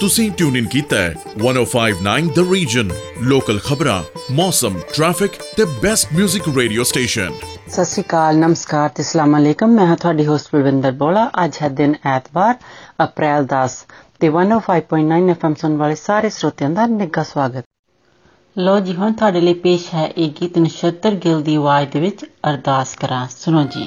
ਤੁਸੀਂ 0.00 0.30
ਟਿਊਨ 0.30 0.56
ਇਨ 0.56 0.66
ਕੀਤਾ 0.66 0.96
ਹੈ 0.96 1.14
1059 1.38 2.28
ਦ 2.34 2.52
ਰੀਜਨ 2.52 2.90
ਲੋਕਲ 3.22 3.58
ਖਬਰਾਂ 3.58 4.02
ਮੌਸਮ 4.32 4.78
ਟ੍ਰੈਫਿਕ 4.94 5.30
ਤੇ 5.56 5.64
ਬੈਸਟ 5.64 6.08
뮤직 6.20 6.56
ਰੇਡੀਓ 6.56 6.82
ਸਟੇਸ਼ਨ 6.82 7.30
ਸਤਿ 7.68 7.84
ਸ਼੍ਰੀ 7.84 8.02
ਅਕਾਲ, 8.02 8.36
ਨਮਸਕਾਰ 8.36 8.88
ਤੇ 8.88 9.02
ਅਸਲਾਮ 9.02 9.38
ਅਲੈਕਮ। 9.38 9.70
ਮੈਂ 9.70 9.86
ਹਾਂ 9.86 9.96
ਤੁਹਾਡੀ 9.96 10.26
ਹੋਸਟ 10.26 10.48
ਬਲਵਿੰਦਰ 10.54 10.92
ਬੋਲਾ। 10.92 11.30
ਅੱਜ 11.44 11.58
ਹੈ 11.62 11.68
ਦਿਨ 11.68 11.94
ਐਤਵਾਰ, 12.06 12.54
ਅਪ੍ਰੈਲ 13.04 13.46
10 13.46 13.86
ਤੇ 14.20 14.28
105.9 14.28 15.30
ਐਫਐਮ 15.30 15.54
ਸੁਣ 15.54 15.76
ਵਾਲੇ 15.76 15.94
ਸਾਰੇ 15.94 16.28
ਸਰੋਤਿਆਂ 16.28 16.70
ਦਾ 16.70 16.86
ਨਿੱਘਾ 16.86 17.22
ਸਵਾਗਤ। 17.22 17.64
ਲੋ 18.58 18.80
ਜੀ, 18.80 18.94
ਹੁਣ 18.94 19.12
ਤੁਹਾਡੇ 19.12 19.40
ਲਈ 19.40 19.54
ਪੇਸ਼ 19.54 19.94
ਹੈ 19.94 20.06
ਇਹ 20.16 20.30
ਗੀਤ 20.42 20.58
ਨਛੱਤਰ 20.58 21.10
ਗਿੱਲ 21.10 21.42
ਦੀ 21.42 21.54
ਆਵਾਜ਼ 21.54 21.88
ਦੇ 21.88 22.00
ਵਿੱਚ 22.00 22.24
ਅਰਦਾਸ 22.24 22.94
ਕਰਾਂ। 22.94 23.26
ਸੁਣੋ 23.38 23.62
ਜੀ। 23.62 23.86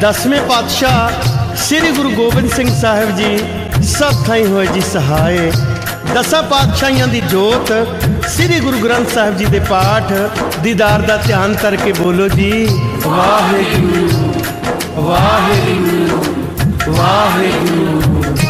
ਦਸਵੇਂ 0.00 0.40
ਪਾਤਸ਼ਾਹ 0.42 1.54
ਸ੍ਰੀ 1.56 1.90
ਗੁਰੂ 1.90 2.10
ਗੋਬਿੰਦ 2.10 2.50
ਸਿੰਘ 2.50 2.68
ਸਾਹਿਬ 2.80 3.16
ਜੀ 3.16 3.38
ਸਭ 3.82 4.24
ਥਾਈ 4.26 4.44
ਹੋਏ 4.46 4.66
ਜੀ 4.66 4.80
ਸਹਾਏ। 4.80 5.50
ਦਸਾਂ 6.14 6.42
ਪਾਤਸ਼ਾਹੀਆਂ 6.42 7.06
ਦੀ 7.06 7.20
ਜੋਤ 7.20 7.72
ਸ੍ਰੀ 8.28 8.60
ਗੁਰੂ 8.60 8.78
ਗ੍ਰੰਥ 8.78 9.14
ਸਾਹਿਬ 9.14 9.36
ਜੀ 9.36 9.44
ਦੇ 9.44 9.60
ਪਾਠ 9.60 10.12
ਦੀਦਾਰ 10.62 11.02
ਦਾ 11.02 11.16
ਧਿਆਨ 11.16 11.54
ਕਰਕੇ 11.54 11.92
ਬੋਲੋ 11.92 12.28
ਜੀ। 12.28 12.68
ਵਾਹਿਗੁਰੂ 13.06 14.32
ਵਾਹਿਗੁਰੂ 15.02 16.24
ਵਾਹਿਗੁਰੂ। 16.88 18.45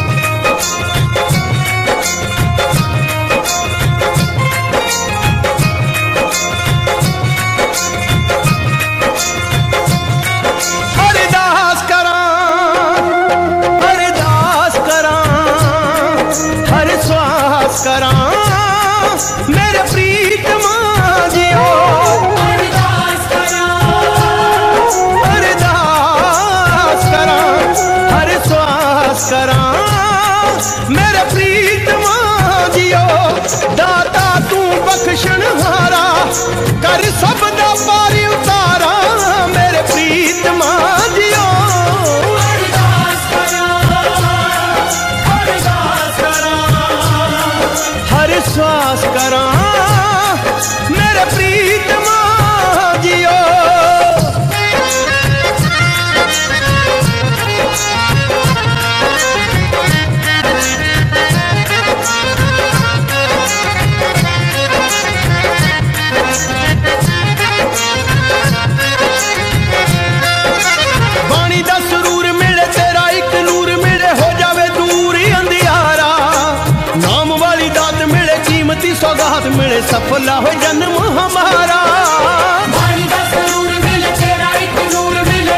ਫੁੱਲਾ 80.09 80.35
ਹੋ 80.41 80.51
ਜਨਮ 80.61 80.97
ਹਮਾਰਾ। 81.17 81.77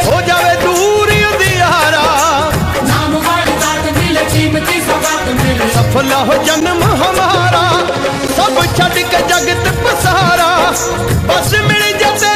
ਹੋ 0.05 0.21
ਜਾਵੇ 0.21 0.55
ਦੂਰ 0.61 1.11
ਅੰਧਿਆਰਾ 1.11 2.03
ਨਾਮ 2.83 3.15
ਵਾਰਦਾਤ 3.17 3.91
ਮਿਲੇ 3.97 4.23
ਕੀਮਤੀ 4.33 4.81
ਸਬਾਤ 4.81 5.27
ਮਿਲੇ। 5.43 5.69
ਸਫਲਾ 5.75 6.23
ਹੋ 6.23 6.43
ਜਨਮ 6.43 6.83
ਹਮਾਰਾ। 6.93 7.63
ਸਭ 8.37 8.63
ਛੱਡ 8.77 8.93
ਕੇ 8.93 9.21
ਜਗਤ 9.29 9.71
ਪਸਾਰਾ। 9.83 10.73
ਬਸ 11.27 11.53
ਮਿਲ 11.53 11.97
ਜਾਵੇ 11.97 12.28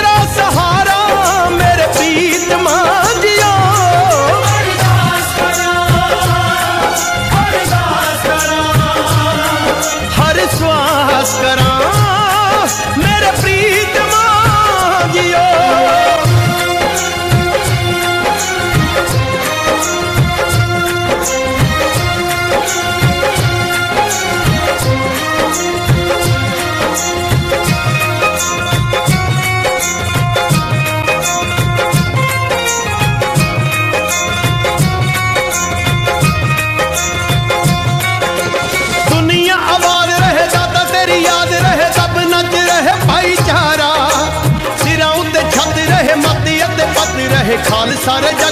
saracak 48.05 48.42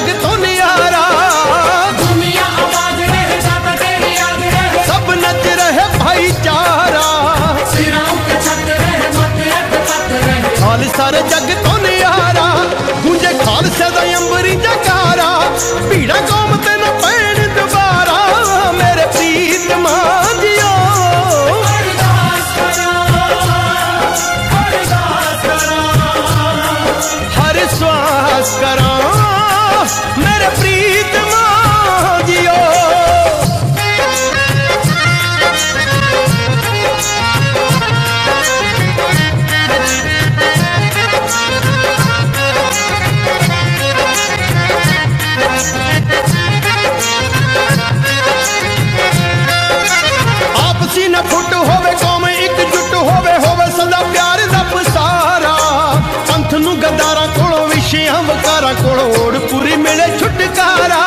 ਵਕਾਰਾਂ 58.71 58.83
ਕੋਲੋਂ 58.83 59.25
ਓੜ 59.25 59.38
ਪੂਰੀ 59.38 59.75
ਮਿਲੇ 59.75 60.06
ਛੁਟਕਾਰਾ। 60.19 61.00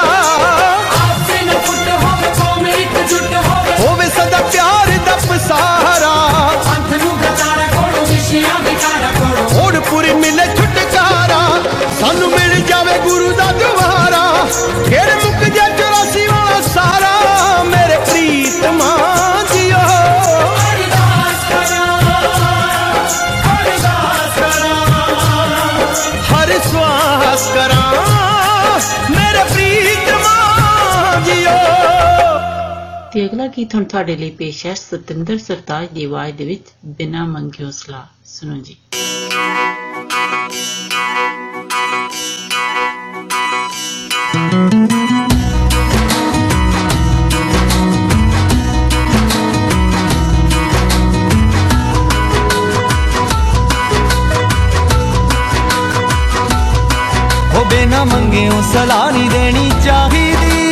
ਆਪਸੇ 0.94 1.44
ਨ 1.44 1.50
ਫੁੱਟ 1.50 1.88
ਹੋਵੇ 2.04 2.28
ਕੌਮ 2.38 2.66
ਇਕਜੁੱਟ 2.66 3.34
ਹੋਵੇ। 3.46 3.76
ਹੋਵੇ 3.80 4.06
ਸਦਾ 4.06 4.38
ਪਿਆਰ 4.52 4.90
ਦਾ 5.06 5.16
ਪਸਾਰਾ। 5.16 6.12
ਪੰਥ 6.64 7.02
ਨੂੰ 7.02 7.16
ਗਦਾਰਾ 7.18 7.66
ਕੋਲੋਂ 7.66 8.06
ਵਿਸ਼ਿਆਂ 8.06 8.58
ਵਿਕਾਰਾ 8.60 9.10
ਕੋਲੋਂ। 9.18 9.64
ਓੜ 9.64 9.76
ਪੂਰੀ 9.76 10.12
ਮਿਲੇ 10.14 10.46
ਛੁਟਕਾਰਾ। 10.56 11.40
ਸਾਨੂੰ 12.00 12.30
ਮਿਲ 12.30 12.60
ਜਾਵੇ 12.60 12.98
ਗੁਰੂ 12.98 13.32
ਦਾ 13.32 13.52
ਦੁਆਰਾ। 13.52 14.46
ਫਿਰ 14.86 15.14
ਮੁੱਕ 15.24 15.53
ਹਰ 26.44 26.58
ਸਵਾਸ 26.58 27.50
ਕਰਾਂ 27.54 27.92
ਮੇਰੇ 29.10 29.44
ਪ੍ਰੀਤਮਾ 29.44 31.20
ਜੀਓ 31.20 31.50
ਤੇ 33.12 33.26
ਅਗਲਾ 33.26 33.46
ਗੀਤ 33.46 33.74
ਹੁਣ 33.74 33.84
ਤੁਹਾਡੇ 33.84 34.16
ਲਈ 34.16 34.30
ਪੇਸ਼ 34.30 34.66
ਹੈ 34.66 34.74
ਸਤਿੰਦਰ 34.74 35.38
ਸਰਤਾਜ 35.38 35.88
ਦੀ 35.88 36.04
ਆਵਾਜ਼ 36.04 36.36
ਦੇ 36.36 36.44
ਵਿੱਚ 36.44 36.66
ਬਿਨਾ 36.84 37.24
ਮੰਗਿਓ 37.24 37.70
ਸਲਾਹ। 37.70 38.02
ਸੁਣੋ 38.24 38.56
ਜੀ। 38.56 38.76
ਉਹ 44.44 45.23
ਬਿਨਾ 58.34 58.50
ਮੰਗਿਓ 58.50 58.62
ਸਲਾਹ 58.72 59.12
ਨਹੀਂ 59.12 59.30
ਦੇਣੀ 59.30 59.70
ਚਾਹੀਦੀ? 59.84 60.62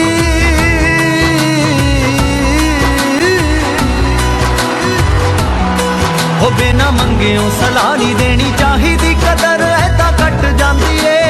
ਉਹ 6.42 6.50
ਬਿਨਾ 6.50 6.90
ਮੰਗਿਓ 6.90 7.50
ਸਲਾਹ 7.50 7.96
ਨਹੀਂ 7.96 8.16
ਦੇਣੀ 8.16 8.52
ਚਾਹੀਦੀ, 8.58 9.14
ਕਦਰ 9.14 9.62
ਐਦਾਂ 9.62 10.12
ਕੱਟ 10.12 10.46
ਜਾਂਦੀ 10.58 10.98
ਏ। 11.06 11.20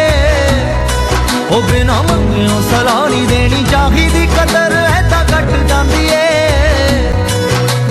ਉਹ 1.51 1.63
ਬਿਨਾ 1.63 2.03
ਮੰਗਿਓ 2.03 2.63
ਸਲਾਹ 2.71 3.09
ਨਹੀਂ 3.11 3.29
ਦੇਣੀ 3.29 3.65
ਚਾਹੀਦੀ, 3.71 4.27
ਕਦਰ 4.27 4.73
ਐਦਾਂ 4.73 5.25
ਕੱਟ 5.25 5.69
ਜਾਂਦੀ 5.69 6.09
ਏ। 6.09 7.13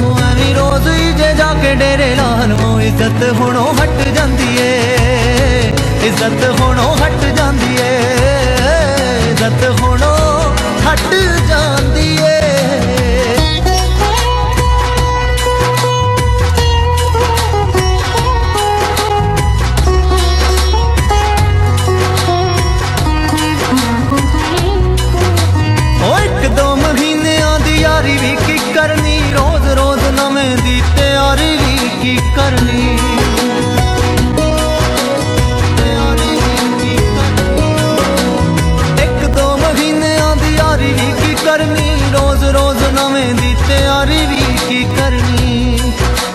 ਉਹ 0.01 0.19
ਐਵੇਂ 0.19 0.55
ਰੋਜ਼ 0.55 0.87
ਹੀ 0.87 1.13
ਜੇ 1.13 1.33
ਜਾ 1.37 1.53
ਕੇ 1.53 1.75
ਡੇਰੇ 1.75 2.15
ਲਾ 2.15 2.45
ਲਵਾਂ 2.45 2.81
ਇੱਜ਼ਤ 2.81 3.39
ਹੁਣੋਂ 3.39 3.73
ਹਟ 3.73 4.07
ਜਾਂਦੀ 4.15 4.57
ਏ। 4.59 4.81
ਇੱਜ਼ਤ 6.03 6.61
ਹੁਣੋਂ 6.61 6.97
ਹਟ 6.97 7.25
ਜਾਂਦੀ 7.35 7.77
ਏ। 7.81 8.30
जत 9.41 9.63
होनो 9.81 10.09
हट 10.85 11.13
जा 11.49 11.61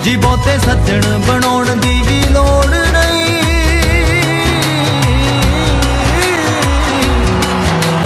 ਜੀ 0.07 0.17
ਬਹੁਤੇ 0.17 0.59
ਸੱਜਣ 0.59 1.01
ਬਣਾਉਣ 1.19 1.77
ਦੀ 1.77 2.03
ਵੀ 2.07 2.21
ਲੋੜ 2.33 2.67
ਨਹੀਂ। 2.67 3.39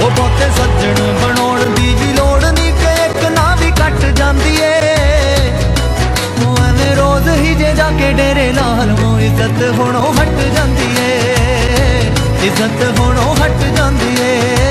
ਉਹ 0.04 0.10
ਬਹੁਤੇ 0.10 0.48
ਸੱਜਣ 0.56 0.94
ਬਣਾਉਣ 1.22 1.74
ਦੀ 1.74 1.94
ਵੀ 2.00 2.12
ਲੋੜ 2.12 2.44
ਨਹੀਂ 2.44 2.72
ਕਿ 2.72 2.94
ਇੱਕ 3.04 3.24
ਨਾ 3.30 3.56
ਵੀ 3.60 3.70
ਕੱਟ 3.70 4.04
ਜਾਂਦੀ 4.04 4.56
ਏ। 4.60 4.80
ਉਹ 6.46 6.56
ਐਵੇਂ 6.64 6.96
ਰੋਜ਼ 6.96 7.28
ਹੀ 7.28 7.54
ਜੇ 7.54 7.74
ਜਾ 7.74 7.90
ਕੇ 7.90 8.12
ਡੇਰੇ 8.12 8.52
ਲਾ 8.52 8.84
ਲਵਾਂ 8.84 9.20
ਇੱਜ਼ਤ 9.20 9.62
ਹੁਣੋਂ 9.78 10.14
ਹਟ 10.14 10.40
ਜਾਂਦੀ 10.54 10.96
ਏ। 10.98 11.20
ਇੱਜ਼ਤ 12.42 12.98
ਹੁਣੋਂ 13.00 13.34
ਹਟ 13.36 13.76
ਜਾਂਦੀ 13.76 14.16
ਏ। 14.20 14.69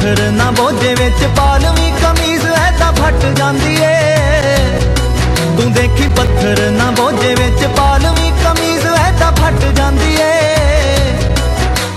ਦੇਖੀ 0.00 0.16
ਪੱਥਰ 0.16 0.30
ਨਾ 0.32 0.50
ਬੋਝੇ 0.50 0.94
ਵਿੱਚ 0.94 1.24
ਪਾਲਵੀਂ 1.36 1.92
ਕਮੀਜ਼ 1.92 2.44
ਐ 2.46 2.70
ਤਾਂ 2.78 2.92
ਫਟ 2.92 3.24
ਜਾਂਦੀ 3.38 3.74
ਏ। 3.82 4.78
ਤੂੰ 5.56 5.72
ਦੇਖੀ 5.72 6.08
ਪੱਥਰ 6.08 6.60
ਨਾ 6.70 6.90
ਬੋਝੇ 6.90 7.34
ਵਿੱਚ 7.34 7.64
ਪਾਲਵੀਂ 7.76 8.32
ਕਮੀਜ਼ 8.44 8.86
ਐ 8.86 9.10
ਤਾਂ 9.20 9.30
ਫਟ 9.32 9.64
ਜਾਂਦੀ 9.76 10.14
ਏ। 10.20 10.30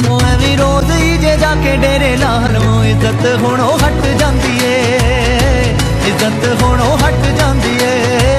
ਉਹ 0.09 0.21
ਐਵੇਂ 0.21 0.57
ਰੋਜ਼ 0.57 0.91
ਹੀ 0.91 1.17
ਜੇ 1.17 1.35
ਜਾ 1.37 1.53
ਕੇ 1.63 1.75
ਡੇਰੇ 1.77 2.15
ਲਾ 2.17 2.37
ਲਵਾਂ 2.53 2.85
ਇੱਜ਼ਤ 2.85 3.25
ਹੁਣੋਂ 3.41 3.77
ਹਟ 3.79 4.05
ਜਾਂਦੀ 4.19 4.59
ਏ। 4.65 4.77
ਇੱਜ਼ਤ 6.07 6.61
ਹੁਣੋਂ 6.61 6.97
ਹਟ 6.97 7.25
ਜਾਂਦੀ 7.37 7.77
ਏ। 7.83 8.32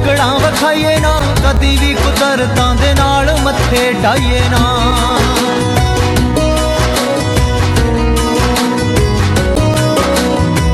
ਕਦੀ 0.00 0.08
ਆਕੜਾਂ 0.10 0.38
ਵਿਖਾਈਏ 0.40 0.98
ਨਾ 0.98 1.10
ਕਦੀ 1.36 1.76
ਵੀ 1.76 1.92
ਕੁਦਰਤਾਂ 1.94 2.74
ਦੇ 2.74 2.92
ਨਾਲ 2.94 3.30
ਮੱਥੇ 3.42 3.92
ਢਾਈਏ 4.02 4.40
ਨਾ। 4.50 4.58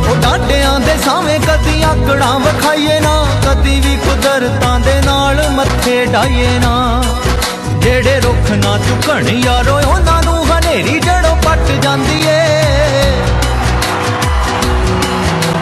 ਉਹ 0.00 0.16
ਡਾਡਿਆਂ 0.23 0.78
ਦੇ 0.80 0.97
ਸਾਵੇਂ 1.04 1.38
ਕਦੀ 1.40 1.83
ਆਕੜਾਂ 1.83 2.38
ਵਿਖਾਈਏ 2.40 2.99
ਨਾ, 3.00 3.14
ਕਦੀ 3.47 3.80
ਵੀ 3.80 3.97
ਕੁਦਰਤਾਂ 3.97 4.78
ਦੇ 4.80 5.00
ਨਾਲ 5.06 5.49
ਮੱਥੇ 5.50 6.04
ਢਾਈਏ 6.06 6.59
ਨਾ। 6.59 7.02
ਜਿਹੜੇ 7.78 8.21
ਰੁੱਖ 8.21 8.50
ਨਾ 8.64 8.76
ਝੁਕਣ 8.78 9.28
ਯਾਰੋ, 9.28 9.80
ਉਹਨਾਂ 9.88 10.23
ਨੂੰ 10.23 10.45
ਹਨੇਰੀ 10.47 10.99
ਜੜੋਂ 11.00 11.37
ਪੱਟ 11.37 11.71
ਜਾਂਦੀ 11.83 12.23
ਏ 12.26 12.42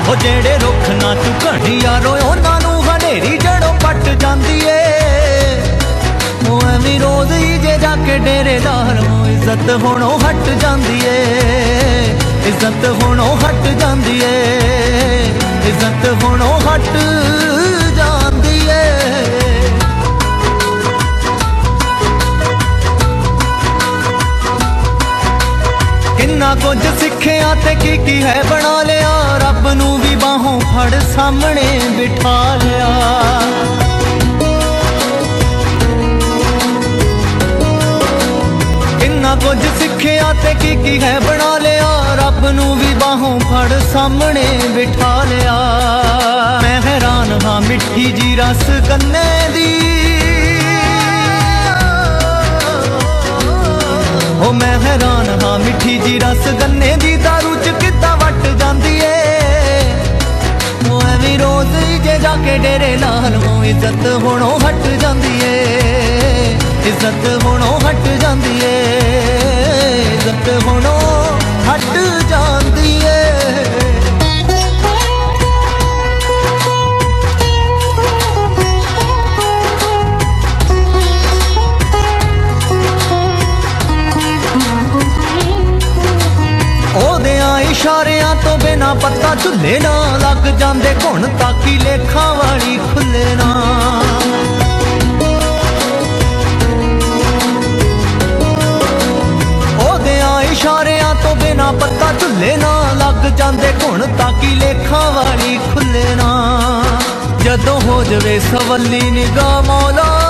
ਉਹ 0.09 0.17
ਜਿਹੜੇ 0.17 0.59
ਰੁੱਖ 0.59 0.89
ਨਾ 1.03 1.15
ਝੁਕਣ 1.15 1.67
ਯਾਰੋ, 1.73 2.17
ਉਹਨਾਂ 2.25 2.61
ਨੂੰ 3.15 3.23
ਹਨੇਰੀ 3.23 3.39
ਜੜੋਂ 3.39 3.73
ਪੱਟ 3.75 4.09
ਜਾਂਦੀ 4.21 4.61
ਏ। 4.61 5.63
ਉਹ 6.49 6.63
ਐਵੇਂ 6.63 7.01
ਰੋਜ਼ 7.01 7.33
ਹੀ 7.33 7.59
ਜੇ 7.59 7.77
ਜਾ 7.79 7.95
ਕੇ 8.07 8.19
ਡੇਰੇਦਾਰ 8.19 8.95
ਨੂੰ 8.95 9.27
ਇੱਜ਼ਤ 9.29 9.71
ਹੁਣੋਂ 9.83 10.19
ਹਟ 10.19 10.49
ਜਾਂਦੀ 10.63 11.01
ਏ। 11.07 11.23
ਇੱਜ਼ਤ 12.47 12.87
ਹੁਣੋਂ 13.03 13.37
ਹਟ 13.37 13.69
ਜਾਂਦੀ 13.81 14.21
ਏ। 14.25 14.43
ਇੱਜ਼ਤ 15.69 16.25
ਹੁਣੋਂ 16.25 16.61
ਹਟ 16.61 16.89
ਕਿੰਨਾ 26.35 26.55
ਕੁਝ 26.55 26.79
ਸਿੱਖਿਆ 27.01 27.55
ਤੇ 27.55 27.75
ਕੀ 27.75 27.97
ਕੀ 27.97 28.23
ਹੈ 28.23 28.43
ਬਣਾ 28.51 28.83
ਲਿਆ। 28.83 29.39
ਰੱਬ 29.39 29.69
ਨੂੰ 29.69 29.99
ਵੀ 30.01 30.15
ਬਾਹੋਂ 30.15 30.61
ਫੜ 30.61 30.95
ਸਾਹਮਣੇ 31.15 31.81
ਬਿਠਾ 31.97 32.57
ਲਿਆ। 32.57 32.89
ਕਿੰਨਾ 39.01 39.35
ਕੁਝ 39.35 39.59
ਸਿੱਖਿਆ 39.79 40.33
ਤੇ 40.33 40.55
ਕੀ 40.55 40.77
ਕੀ 40.77 41.03
ਹੈ 41.03 41.21
ਬਣਾ 41.21 41.59
ਲਿਆ। 41.59 42.15
ਰੱਬ 42.15 42.47
ਨੂੰ 42.47 42.79
ਵੀ 42.79 42.95
ਬਾਹੋਂ 42.95 43.41
ਫੜ 43.41 43.93
ਸਾਹਮਣੇ 43.93 44.47
ਬਿਠਾ 44.69 45.25
ਲਿਆ। 45.25 45.55
ਮੈਂ 46.63 46.83
ਹੈਰਾਨ 46.83 47.39
ਹਾਂ 47.45 47.61
ਮਿੱਠੀ 47.61 48.13
ਜੀ 48.13 48.37
ਰਸ 48.37 48.89
ਕੰਨੇ 48.89 49.49
ਦੀ। 49.55 49.94
ਹੋ 54.45 54.53
ਮੈਂ 54.53 54.79
ਹੈਰਾਨ 54.81 55.29
ਹਾਂ, 55.43 55.59
ਮਿੱਠੀ 55.59 55.99
ਜੀ 55.99 56.19
ਰਸ 56.19 56.49
ਗੰਨੇ 56.61 56.97
ਦੀ 57.01 57.17
ਦਾਰੂ 57.17 57.55
ਚ 57.57 57.69
ਕਿੱਦਾਂ 57.81 58.17
ਵੱਟ 58.17 58.47
ਜਾਂਦੀ 58.59 59.01
ਏ। 59.01 59.93
ਉਹ 60.91 61.03
ਐਵੇਂ 61.03 61.39
ਰੋਜ਼ 61.39 61.77
ਹੀ 61.77 61.99
ਜੇ 61.99 62.19
ਜਾ 62.19 62.37
ਕੇ 62.45 62.59
ਡੇਰੇ 62.59 62.97
ਲਾਲ 62.97 63.31
ਨੂੰ 63.33 63.67
ਇੱਜ਼ਤ 63.67 64.07
ਹੁਣੋਂ 64.23 64.59
ਹਟ 64.61 64.87
ਜਾਂਦੀ 65.01 65.41
ਏ। 65.45 65.65
ਇੱਜ਼ਤ 66.87 67.45
ਹੁਣੋਂ 67.45 67.81
ਹਟ 67.81 68.09
ਜਾਂਦੀ 68.21 68.61
ਏ। 68.65 68.75
ਇੱਜ਼ਤ 70.15 70.67
ਹੁਣੋਂ 70.67 71.01
ਹਟ 71.71 71.97
ਇਸ਼ਾਰਿਆਂ 87.85 88.35
ਤੋਂ 88.35 88.57
ਬਿਨਾ 88.59 88.93
ਪੱਤਾ 88.95 89.35
ਝੁੱਲੇ 89.35 89.79
ਨਾ 89.81 89.91
ਲੱਗ 90.19 90.47
ਜਾਂਦੇ 90.59 90.95
ਘੁਣ 91.05 91.27
ਤਾਕੀ 91.41 91.77
ਲੇਖਾਂ 91.79 92.35
ਵਾਲੀ 92.35 92.79
ਖੁੱਲੇ 92.79 93.35
ਨਾ। 93.35 93.49
ਉਹਦਿਆਂ 99.81 100.41
ਇਸ਼ਾਰਿਆਂ 100.43 101.15
ਤੋਂ 101.15 101.35
ਬਿਨਾ 101.37 101.71
ਪੱਤਾ 101.73 102.13
ਝੁੱਲੇ 102.21 102.57
ਨਾ 102.57 102.73
ਲੱਗ 102.97 103.31
ਜਾਂਦੇ 103.37 103.73
ਘੁਣ 103.83 104.07
ਤਾਕੀ 104.19 104.55
ਲੇਖਾਂ 104.55 105.11
ਵਾਲੀ 105.13 105.59
ਖੁੱਲੇ 105.75 106.15
ਨਾ। 106.15 106.31
ਜਦੋਂ 107.43 107.81
ਹੋ 107.81 108.03
ਜਵੇ 108.05 108.39
ਸਵੱਲੀ 108.41 109.11
ਨਿਗਾਹ 109.11 109.63
ਮੌਲਾ 109.63 110.24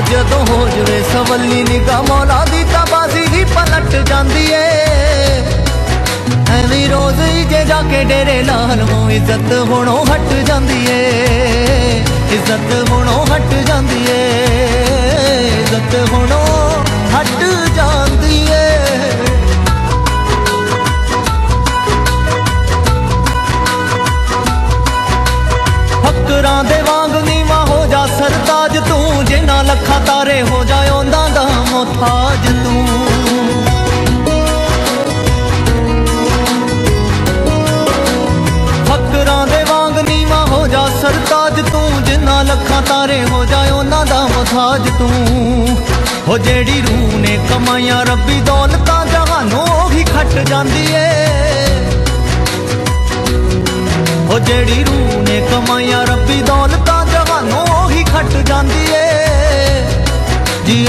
ਦੀ 0.00 0.14
ਹੋ 0.14 0.22
ਜਦੋਂ 0.22 0.46
ਹੋ 0.46 0.68
ਜਵੇ 0.68 1.02
ਸਵੱਲੀ 1.12 1.62
ਨਿਗਾਹ 1.62 2.02
ਮੌਲਾ 2.02 2.44
ਦੀ 2.44 2.64
ਤਾਂ 2.64 2.86
ਬਾਜ਼ੀ 2.92 3.26
ਹੀ 3.26 3.44
ਪਲਟ 3.44 4.08
ਜਾਂਦੀ 4.08 4.50
ਏ। 4.52 4.64
ਐਵੇਂ 6.50 6.88
ਰੋਜ਼ 6.88 7.20
ਹੀ 7.20 7.44
ਜੇ 7.44 7.64
ਜਾ 7.64 7.82
ਕੇ 7.82 8.04
ਡੇਰੇ 8.04 8.42
ਲਾਲ 8.42 8.76
ਨੂੰ 8.76 9.12
ਇੱਜ਼ਤ 9.12 9.52
ਹੁਣੋਂ 9.52 10.06
ਹਟ 10.06 10.32
ਜਾਂਦੀ 10.46 10.86
ਏ। 10.90 12.04
ਇੱਜ਼ਤ 12.32 12.90
ਹੁਣੋਂ 12.90 13.26
ਹਟ 13.26 13.54
ਜਾਂਦੀ 13.66 14.06
ਏ। 14.10 14.38
ਇੱਜ਼ਤ 15.60 16.12
ਹੁਣੋਂ 16.12 16.84
ਹਟ 17.16 17.44
ਜਾਂਦੀ 17.76 18.46
ਏ। 18.50 18.80
ਫਕਰਾਂ 26.02 26.64
ਦੇ 26.64 26.82
ਤਾਰੇ 30.06 30.42
ਹੋ 30.42 30.64
ਜਾ 30.64 30.92
ਉਹਨਾਂ 30.92 31.28
ਦਾ 31.30 31.44
ਮੁਹਤਾਜ 31.70 32.46
ਤੂੰ। 32.64 32.86
ਫਕਰਾਂ 38.84 39.46
ਦੇ 39.46 39.64
ਵਾਂਗ 39.64 39.98
ਨੀਵਾ 39.98 40.44
ਹੋ 40.44 40.66
ਜਾ 40.66 40.86
ਸਰਤਾਜ 41.02 41.60
ਤੂੰ 41.72 42.04
ਜਿਨ੍ਹਾਂ 42.04 42.44
ਲੱਖਾਂ 42.44 42.82
ਤਾਰੇ 42.82 43.24
ਹੋ 43.24 43.44
ਜਾ 43.44 43.62
ਉਹਨਾਂ 43.74 44.06
ਦਾ 44.06 44.22
ਮੁਹਤਾਜ 44.26 44.88
ਤੂੰ। 44.98 45.78
ਹੋ 46.28 46.38
ਜਿਹੜੀ 46.38 46.80
ਰੂਹ 46.80 47.18
ਨੇ 47.18 47.38
ਕਮਾਈਆਂ 47.50 48.04
ਰੱਬੀ, 48.06 48.40
ਦੌਲਤਾਂ 48.40 49.06
ਜਹਾਨੋਂ 49.06 49.66
ਉਹੀ 49.84 50.04
ਖੱਟ 50.04 50.48
ਜਾਂਦੀ 50.48 50.86
ਏ। 50.92 51.08
ਉਹ 54.30 54.38
ਜਿਹੜੀ 54.38 54.84
ਰੂਹ 54.84 55.22
ਨੇ 55.22 55.40
ਕਮਾਈਆਂ 55.50 56.06
ਰੱਬੀ, 56.06 56.42
ਦੌਲਤਾਂ 56.42 57.06
ਜਹਾਨੋਂ 57.06 57.84
ਉਹੀ 57.84 58.04
ਖੱਟ 58.04 58.36
ਜਾਂਦੀ 58.46 58.86
ਏ। 58.92 59.09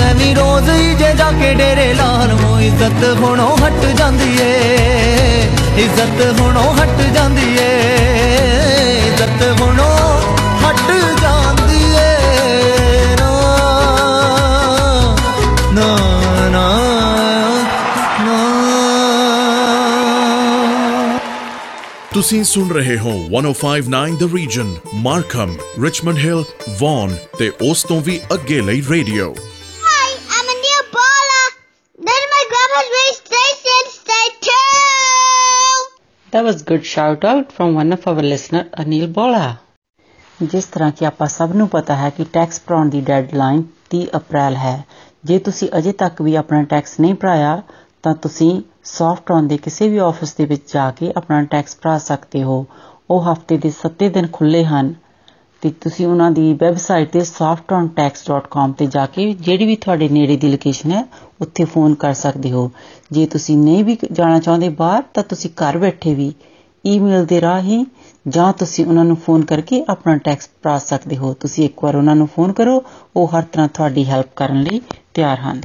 ਜੀ 0.01 0.07
ਐਵੇਂ 0.09 0.35
ਰੋਜ਼ 0.35 0.69
ਹੀ 0.69 0.93
ਜੇ 0.93 1.13
ਜਾ 1.13 1.31
ਕੇ 1.31 1.53
ਡੇਰੇ 1.53 1.93
ਲਾਲ 1.93 2.27
ਨੂੰ 2.27 2.61
ਇੱਜ਼ਤ 2.61 3.03
ਹੁਣੋਂ 3.19 3.57
ਹਟ 3.57 3.85
ਜਾਂਦੀ 3.85 4.37
ਏ। 4.41 5.47
ਇੱਜ਼ਤ 5.77 6.39
ਹੁਣੋਂ 6.39 6.73
ਹਟ 6.73 7.01
ਜਾਂਦੀ 7.13 7.57
ਏ। 7.59 7.79
ਇੱਜ਼ਤ 9.07 9.61
ਹੁਣੋਂ 9.61 10.21
ਹਟ 10.61 10.91
ਜਾਂਦੀ 11.21 11.83
ਏ। 11.83 13.15
ਨਾ 15.73 15.97
ਨਾ 16.49 16.79
ਨਾ 18.25 18.51
ਤੁਸੀਂ 22.13 22.43
ਸੁਣ 22.43 22.69
ਰਹੇ 22.69 22.97
ਹੋ 22.97 23.27
1059 23.37 24.15
the 24.17 24.35
region 24.35 24.75
Markham 24.93 25.57
Richmond 25.83 26.17
Hill 26.17 26.43
Vaughan 26.79 27.15
ਤੇ 27.39 27.51
ਉਸ 27.61 27.83
ਤੋਂ 27.83 28.01
ਵੀ 28.01 28.19
ਅੱਗੇ 28.33 28.61
ਲਈ 28.61 28.83
radio 28.89 29.35
That 36.33 36.45
was 36.45 36.59
good 36.71 36.85
shout 36.85 37.23
out 37.29 37.49
from 37.51 37.73
one 37.75 37.91
of 37.95 38.05
our 38.07 38.23
listener, 38.23 38.63
Anil 38.83 39.07
Bola. 39.13 39.55
ਜਿਸ 40.43 40.65
ਤਰ੍ਹਾਂ 40.65 40.91
ਕਿ 40.91 41.05
ਆਪਾਂ 41.05 41.27
ਸਭ 41.27 41.51
ਨੂੰ 41.55 41.67
ਪਤਾ 41.69 41.95
ਹੈ 41.95 42.09
ਕਿ 42.09 42.25
ਟੈਕਸ 42.33 42.61
ਭਰਾਉਣ 42.65 42.89
ਦੀ 42.89 43.01
ਡੈਡਲਾਈਨ 43.01 43.63
30 43.89 44.05
ਅਪ੍ਰੈਲ 44.15 44.55
ਹੈ। 44.55 44.85
ਜੇ 45.25 45.39
ਤੁਸੀਂ 45.39 45.69
ਅਜੇ 45.77 45.91
ਤੱਕ 45.91 46.21
ਵੀ 46.21 46.35
ਆਪਣਾ 46.35 46.63
ਟੈਕਸ 46.63 46.99
ਨਹੀਂ 46.99 47.15
ਭਰਾਇਆ, 47.15 47.61
ਤਾਂ 48.03 48.15
ਤੁਸੀਂ 48.15 48.61
ਸੌਫਟਰਨ 48.83 49.47
ਦੇ 49.47 49.57
ਕਿਸੇ 49.57 49.89
ਵੀ 49.89 49.97
ਆਫਿਸ 49.97 50.33
ਦੇ 50.33 50.45
ਵਿੱਚ 50.45 50.73
ਜਾ 50.73 50.91
ਕੇ 50.91 51.13
ਆਪਣਾ 51.17 51.43
ਟੈਕਸ 51.43 51.77
ਭਰਾ 51.81 51.97
ਸਕਦੇ 51.97 52.43
ਹੋ। 52.43 52.65
ਉਹ 53.09 53.31
ਹਫ਼ਤੇ 53.31 53.57
ਦੇ 53.57 53.71
7 53.71 54.09
ਦਿਨ 54.09 54.27
ਖੁੱਲੇ 54.33 54.65
ਹਨ। 54.65 54.95
ਤੇ 55.61 55.69
ਤੁਸੀਂ 55.69 56.07
ਉਹਨਾਂ 56.07 56.31
ਦੀ 56.31 56.53
ਵੈਬਸਾਈਟ 56.53 57.09
ਤੇ 57.09 57.19
softontax.com 57.19 58.73
ਤੇ 58.77 58.85
ਜਾ 58.85 59.05
ਕੇ 59.05 59.33
ਜਿਹੜੀ 59.33 59.65
ਵੀ 59.65 59.75
ਤੁਹਾਡੇ 59.75 60.09
ਨੇੜੇ 60.09 60.37
ਦੀ 60.37 60.47
ਲੋਕੇਸ਼ਨ 60.47 60.91
ਹੈ, 60.91 61.05
ਉੱਥੇ 61.41 61.65
ਫੋਨ 61.65 61.93
ਕਰ 61.93 62.13
ਸਕਦੇ 62.13 62.51
ਹੋ। 62.51 62.71
ਜੇ 63.11 63.25
ਤੁਸੀਂ 63.25 63.57
ਨਹੀਂ 63.57 63.83
ਵੀ 63.83 63.97
ਜਾਣਾ 64.11 64.39
ਚਾਹੁੰਦੇ 64.39 64.69
ਬਾਹਰ, 64.69 65.03
ਤਾਂ 65.13 65.23
ਤੁਸੀਂ 65.23 65.49
ਘਰ 65.49 65.77
ਬੈਠੇ 65.77 66.13
ਵੀ 66.15 66.33
ਈਮੇਲ 66.85 67.25
ਦੇ 67.25 67.41
ਰਾਹੀਂ 67.41 67.85
ਜਾਂ 68.27 68.53
ਤੁਸੀਂ 68.53 68.85
ਉਹਨਾਂ 68.85 69.05
ਨੂੰ 69.05 69.17
ਫੋਨ 69.17 69.41
ਕਰਕੇ 69.45 69.85
ਆਪਣਾ 69.89 70.17
ਟੈਕਸ 70.17 70.49
ਭਰਾ 70.63 70.77
ਸਕਦੇ 70.77 71.17
ਹੋ। 71.17 71.33
ਤੁਸੀਂ 71.33 71.65
ਇੱਕ 71.65 71.83
ਵਾਰ 71.83 71.95
ਉਹਨਾਂ 71.95 72.15
ਨੂੰ 72.15 72.27
ਫੋਨ 72.27 72.51
ਕਰੋ, 72.51 72.83
ਉਹ 73.15 73.27
ਹਰ 73.27 73.43
ਤਰ੍ਹਾਂ 73.43 73.67
ਤੁਹਾਡੀ 73.67 74.05
ਹੈਲਪ 74.05 74.35
ਕਰਨ 74.35 74.63
ਲਈ 74.63 74.81
ਤਿਆਰ 75.13 75.39
ਹਨ। 75.39 75.61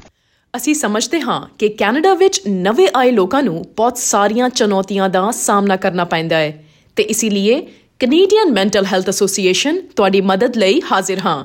ਅਸੀਂ 0.56 0.74
ਸਮਝਦੇ 0.74 1.20
ਹਾਂ 1.20 1.40
ਕਿ 1.58 1.68
ਕੈਨੇਡਾ 1.68 2.14
ਵਿੱਚ 2.14 2.40
ਨਵੇਂ 2.48 2.88
ਆਏ 2.96 3.10
ਲੋਕਾਂ 3.10 3.42
ਨੂੰ 3.42 3.64
ਬਹੁਤ 3.76 3.98
ਸਾਰੀਆਂ 3.98 4.48
ਚੁਣੌਤੀਆਂ 4.48 5.08
ਦਾ 5.08 5.30
ਸਾਹਮਣਾ 5.30 5.76
ਕਰਨਾ 5.76 6.04
ਪੈਂਦਾ 6.04 6.36
ਹੈ 6.36 6.64
ਤੇ 6.96 7.02
ਇਸੇ 7.02 7.30
ਲਈ 7.30 7.66
ਕੈਨੇਡੀਅਨ 8.00 8.50
ਮੈਂਟਲ 8.52 8.84
ਹੈਲਥ 8.84 9.08
ਐਸੋਸੀਏਸ਼ਨ 9.08 9.80
ਤੁਹਾਡੀ 9.96 10.20
ਮਦਦ 10.20 10.56
ਲਈ 10.56 10.80
ਹਾਜ਼ਰ 10.92 11.18
ਹਾਂ। 11.18 11.44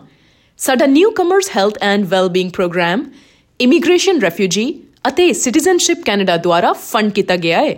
ਸਾਡਾ 0.59 0.85
newcomers 0.85 1.49
health 1.57 1.77
and 1.81 2.05
wellbeing 2.05 2.51
programme 2.51 3.03
immigration 3.59 4.19
refugee 4.21 4.65
ਅਤੇ 5.07 5.31
ਸਿਟੀਜ਼ਨਸ਼ਿਪ 5.33 6.03
ਕੈਨੇਡਾ 6.05 6.35
ਦੁਆਰਾ 6.37 6.71
ਫੰਡ 6.73 7.11
ਕੀਤਾ 7.11 7.35
ਗਿਆ 7.35 7.61
ਹੈ, 7.61 7.75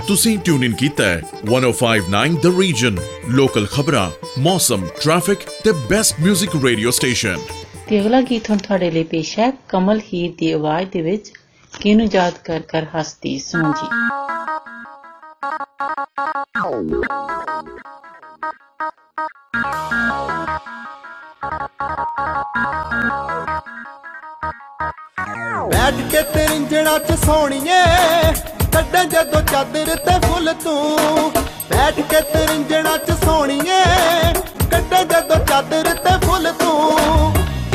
ਤੁਸੀਂ 0.08 0.40
ਟਿਊਨ 0.40 0.64
ਇਨ 0.64 0.76
ਕੀਤਾ 0.76 1.06
ਹੈ 1.06 1.22
1059 1.48 2.36
ਦ 2.44 2.60
ਰੀਜਨ 2.60 2.98
ਲੋਕਲ 3.32 3.68
ਖਬਰਾਂ 3.68 4.12
ਮੌਸਮ 4.40 4.88
ਟ੍ਰੈਫਿਕ 5.02 5.40
ਤੇ 5.64 5.72
ਬੈਸਟ 5.90 6.22
뮤직 6.22 6.64
ਰੇਡੀਓ 6.64 6.92
ਸਟੇਸ਼ਨ 6.92 7.38
ਤੇ 7.90 8.02
ਅਗਲਾ 8.02 8.22
ਗੀਤ 8.22 8.50
ਹੁਣ 8.50 8.60
ਤੁਹਾਡੇ 8.60 8.92
ਲਈ 8.92 9.04
ਪੇਸ਼ 9.12 9.40
ਹੈ 9.40 9.54
ਕਮਲ 9.70 10.02
ਹੀਰ 10.08 10.32
ਦੀ 10.40 10.52
ਆਵਾਜ਼ 10.52 10.90
ਦੇ 10.90 11.02
ਵਿੱਚ 11.02 11.32
ਕਿਨੂੰ 11.74 12.08
ਯਾਦ 12.14 12.34
ਕਰ 12.44 12.62
ਕਰ 12.70 12.86
ਹੱਸਦੀ 12.96 13.40
ਸੁਣੋ 13.40 13.74
ਜੀ 25.92 26.04
ਬੈਠ 26.04 26.12
ਕੇ 26.12 26.22
ਤਰਿੰਜਣਾ 26.22 27.00
ਚ 27.00 27.26
ਸੋਣੀਏ। 27.26 27.84
ਕੱਢਾਂ 28.74 29.06
ਜਦੋਂ 29.06 29.42
ਚਾਦਰ 29.42 29.96
ਤੇ 29.96 30.28
ਫੁੱਲ 30.28 30.54
ਤੂੰ। 30.54 31.32
ਬੈਠ 31.70 31.96
ਕੇ 31.96 32.22
ਤਰਿੰਜਣਾ 32.22 32.98
ਚ 32.98 33.12
ਸੋਣੀਏ। 33.12 33.84
ਕੱਢਾਂ 34.72 35.04
ਜਦੋਂ 35.06 35.46
ਚਾਦਰ 35.46 35.84
ਤੇ 35.84 36.28
ਫੁੱਲ 36.28 36.54
ਤੂੰ। 36.54 37.00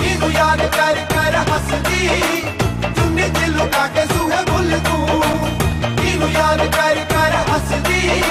ਇਹਨੂੰ 0.04 0.32
ਯਾਦ 0.32 0.58
ਕਰ 0.58 0.94
ਕਰ 0.94 1.36
ਹੱਸਦੀ। 1.36 2.08
ਚੁੰਨੀ 2.96 3.22
ਚ 3.22 3.48
ਲੁਕਾ 3.48 3.86
ਕੇ 3.86 4.06
ਸੂਹੇ 4.06 4.44
ਬੁੱਲ 4.50 4.78
ਤੂੰ। 4.78 5.22
ਇਹਨੂੰ 6.04 6.30
ਯਾਦ 6.30 6.58
ਕਰ 6.58 6.94
ਕਰ 6.94 7.36
ਹੱਸਦੀ। 7.52 8.22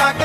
आप 0.00 0.19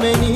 many 0.00 0.29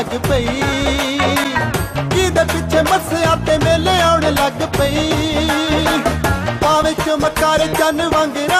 ਲੱਗ 0.00 0.14
ਪਈ। 0.28 0.62
ਜਿਹਦੇ 2.14 2.44
ਪਿੱਛੇ 2.44 2.82
ਮੱਸਿਆ 2.82 3.34
ਤੇ 3.46 3.56
ਮੇਲੇ 3.58 4.00
ਆਉਣ 4.00 4.22
ਲੱਗ 4.22 4.62
ਪਈ। 4.78 5.12
ਪਾਵੇ 6.62 6.94
ਚਮਕਾਰ 7.06 7.66
ਚੰਨ 7.78 8.08
ਵਾਂਗਰਾ 8.08 8.59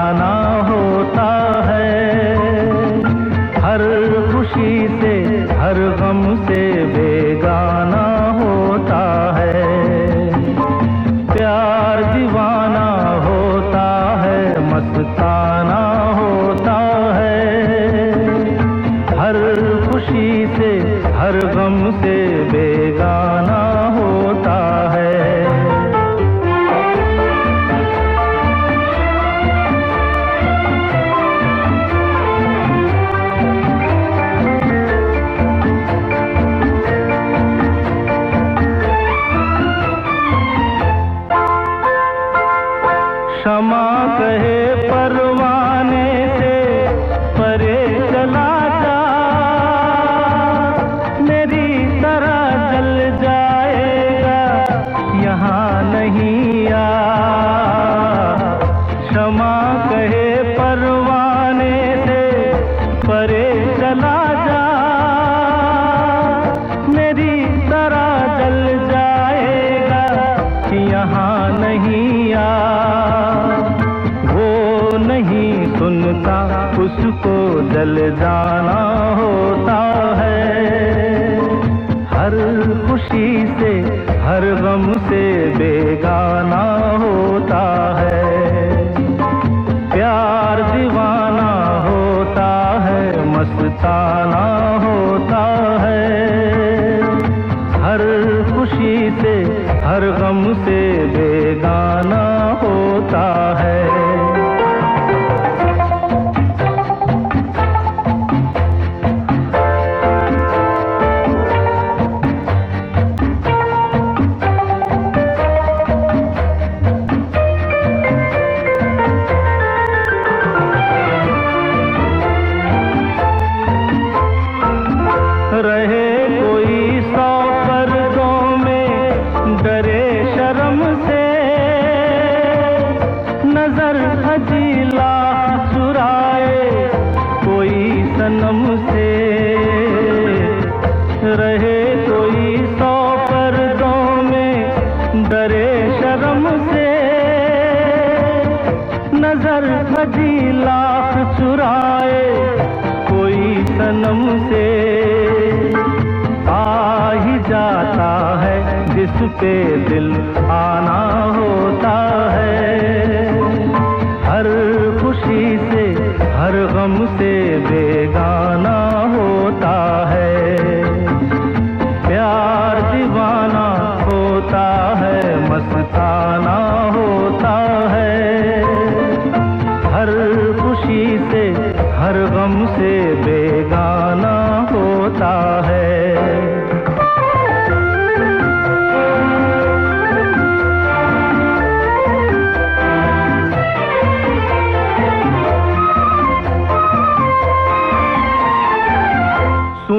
हर 5.71 5.77
गम 5.99 6.21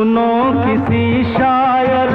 सुनो 0.02 0.30
किसी 0.62 1.02
शायर 1.24 2.10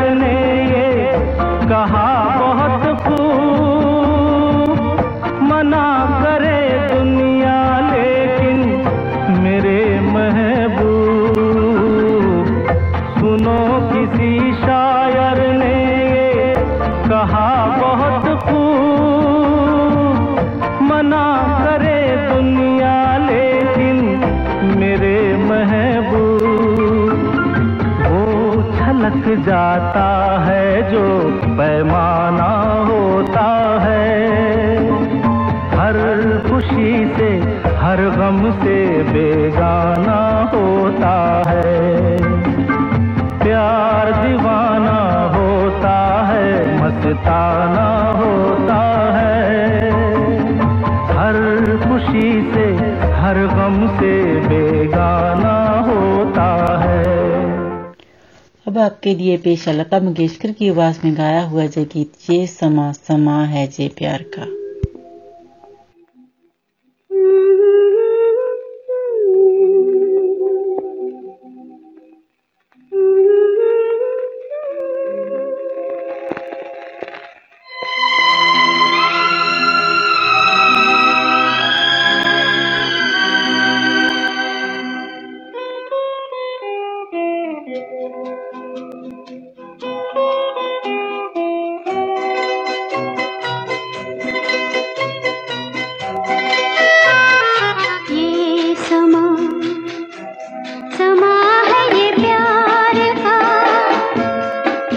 आपके 58.87 59.15
लिए 59.15 59.37
पेश 59.37 59.67
लता 59.69 59.99
मंगेशकर 59.99 60.51
की 60.51 60.69
आवाज़ 60.69 60.99
में 61.05 61.17
गाया 61.17 61.41
हुआ 61.43 61.65
जय 61.65 61.85
गीत 61.85 62.29
ये 62.29 62.45
समा 62.47 62.91
समा 62.91 63.43
है 63.45 63.67
जे 63.67 63.87
प्यार 63.97 64.23
का। 64.35 64.56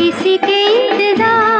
किसी 0.01 0.37
के 0.45 0.61
इंतज़ार। 0.67 1.60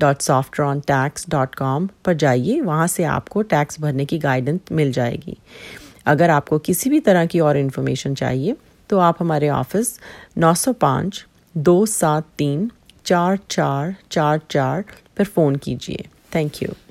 www.softrontax.com 0.00 1.88
पर 2.04 2.14
जाइए। 2.14 2.60
वहाँ 2.60 2.86
से 2.86 3.04
आपको 3.04 3.42
टैक्स 3.42 3.80
भरने 3.80 4.04
की 4.04 4.18
गाइडेंस 4.18 4.60
मिल 4.72 4.92
जाएगी। 4.92 5.36
अगर 6.06 6.30
आपको 6.30 6.58
किसी 6.58 6.90
भी 6.90 7.00
तरह 7.00 7.26
की 7.26 7.40
और 7.40 7.56
इन्फॉर्मेशन 7.56 8.14
चाहिए 8.14 8.56
तो 8.90 8.98
आप 8.98 9.16
हमारे 9.20 9.48
ऑफ़िस 9.48 10.00
905 10.38 11.24
दो 11.56 11.86
सात 11.86 12.24
तीन 12.38 12.70
चार 13.04 13.38
चार 13.50 13.96
चार 14.10 14.40
चार 14.50 14.84
पर 15.16 15.24
फ़ोन 15.24 15.56
कीजिए। 15.56 16.06
थैंक 16.34 16.62
यू 16.62 16.68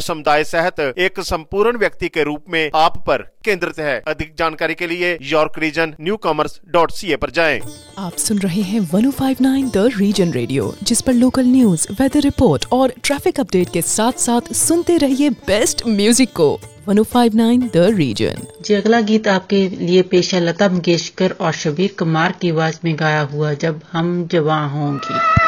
समुदाय 0.00 0.44
सहित 0.44 0.80
एक 0.98 1.20
संपूर्ण 1.20 1.78
व्यक्ति 1.78 2.08
के 2.08 2.22
रूप 2.22 2.44
में 2.50 2.70
आप 2.74 3.02
पर 3.06 3.22
केंद्रित 3.44 3.78
है। 3.78 3.98
अधिक 4.08 4.34
जानकारी 4.38 4.74
के 4.74 4.86
लिए 4.86 5.16
York 5.22 5.58
region 5.58 5.94
newcomers 6.16 6.60
dot 6.70 6.92
C 6.92 7.12
A 7.12 7.16
पर 7.16 7.30
जाए। 7.30 7.60
आप 7.98 8.16
सुन 8.16 8.38
रहे 8.38 8.62
हैं 8.62 8.80
1059 8.90 9.70
द 9.72 9.88
रीजन 9.96 10.32
रेडियो 10.32 10.74
जिस 10.82 11.00
पर 11.00 11.12
लोकल 11.12 11.46
न्यूज़ 11.46 11.86
वेदर 12.00 12.20
रिपोर्ट 12.20 12.66
और 12.72 12.92
ट्रैफ़िक 13.04 13.40
अपडेट 13.40 13.72
के 13.72 13.82
साथ 13.82 14.20
साथ 14.20 14.52
सुनते 14.54 14.96
रहिए 14.96 15.30
बेस्ट 15.30 15.86
म्यूज़िक 15.86 16.32
को। 16.32 16.60
1059 16.88 17.68
द 17.74 17.86
रीजन 17.96 18.46
जी 18.62 18.74
अगला 18.74 19.00
गीत 19.00 19.28
आपके 19.28 19.68
लिए 19.68 20.02
पेशा 20.02 20.38
लता 20.38 20.68
मंगेशकर 20.68 21.34
और 21.40 21.52
शबीर 21.52 21.94
कुमार 21.98 22.34
की 22.40 22.50
आवाज़ 22.50 22.78
में 22.84 22.94
गाया 22.98 23.20
हुआ 23.32 23.52
जब 23.54 23.80
हम 23.92 24.26
जवा 24.28 24.64
होंगी। 24.66 25.41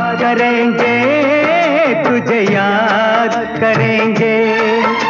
करेंगे 0.00 0.96
तुझे 2.04 2.40
याद 2.54 3.34
करेंगे। 3.60 5.09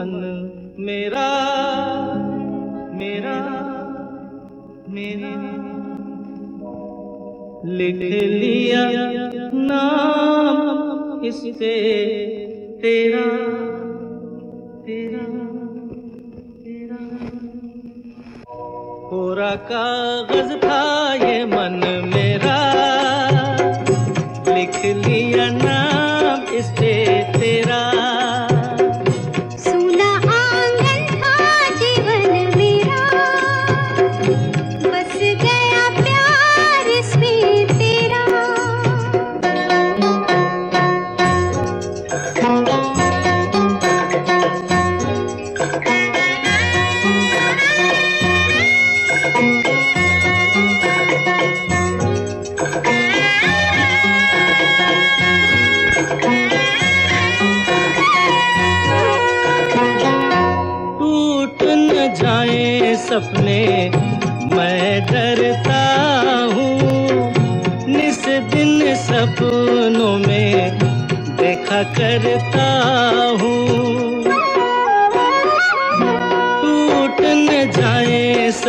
मन 0.00 0.76
मेरा 0.78 1.28
मेरा 2.92 3.36
मेरा। 4.88 5.50
लिख 7.64 7.96
लिया 8.30 8.88
नाम 9.54 11.24
इससे 11.24 11.74
तेरा 12.82 13.24
तेरा 14.86 15.26
तेरा। 16.64 16.98
कोरा 19.10 19.54
कागज़ 19.54 20.56
था 20.56 20.99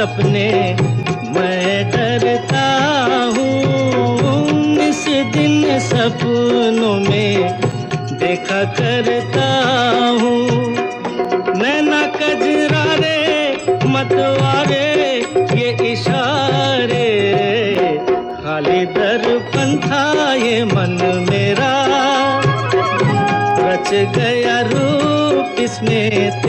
सपने 0.02 0.52
मैं 1.34 1.92
डरता 1.92 2.62
हूँ 3.36 4.78
इस 4.86 5.04
दिन 5.34 5.80
सपनों 5.80 6.96
में 7.00 7.60
देखा 8.20 8.64
करता 8.80 9.50
हूँ। 10.22 10.40
नैना 11.58 12.02
कजरा 12.16 12.84
रे 13.02 13.20
मतवारे 13.94 14.90
ये 15.62 15.70
इशारे 15.92 17.06
खाली 18.42 18.86
दर्पण 18.98 19.78
था 19.86 20.34
ये 20.46 20.64
मन 20.66 20.98
मेरा, 21.30 21.74
रच 23.62 23.94
गया 24.18 24.60
रूप 24.72 25.62
इसमें 25.62 26.42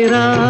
तेरा 0.00 0.49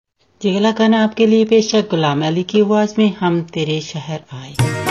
ये 0.45 0.71
खाना 0.71 1.03
आपके 1.03 1.25
लिए 1.25 1.45
पेश 1.45 1.75
गुलाम 1.91 2.25
अली 2.25 2.43
की 2.43 2.61
आवाज़ 2.61 2.93
में 2.99 3.13
हम 3.19 3.41
तेरे 3.53 3.79
शहर 3.81 4.19
आए। 4.33 4.90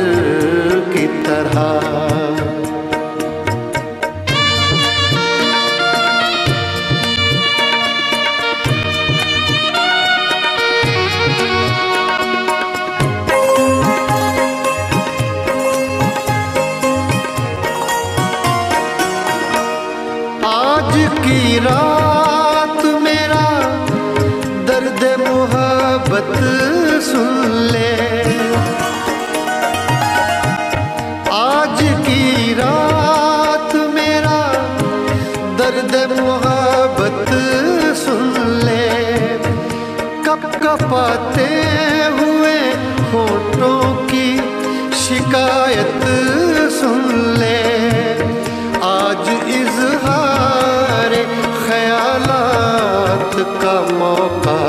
का 53.63 53.73
मौका 53.91 54.59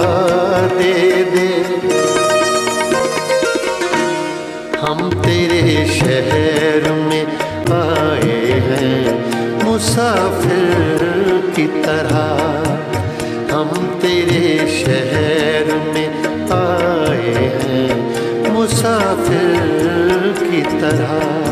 दे 0.77 0.95
दे। 1.25 1.49
हम 4.81 5.11
तेरे 5.23 5.87
शहर 5.87 6.93
में 6.93 7.27
आए 7.77 8.61
हैं, 8.69 9.01
मुसाफिर 9.65 11.01
की 11.57 11.67
तरह। 11.67 12.21
हम 13.55 13.71
तेरे 14.03 14.47
शहर 14.79 15.75
में 15.95 16.09
आए 16.53 17.35
हैं, 17.63 17.91
मुसाफिर 18.53 20.35
की 20.43 20.63
तरह। 20.81 21.52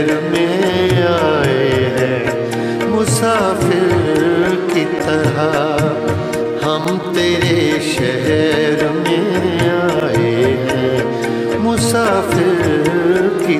की 13.51 13.59